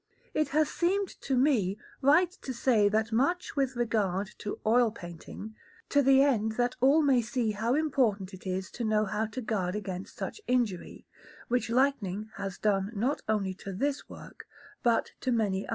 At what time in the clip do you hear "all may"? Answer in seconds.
6.81-7.21